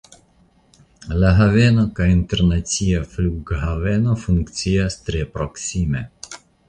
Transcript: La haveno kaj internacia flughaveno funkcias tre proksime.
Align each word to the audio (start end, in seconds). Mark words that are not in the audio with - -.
La 1.23 1.33
haveno 1.39 1.83
kaj 1.99 2.07
internacia 2.13 3.01
flughaveno 3.11 4.17
funkcias 4.23 4.99
tre 5.07 5.23
proksime. 5.37 6.03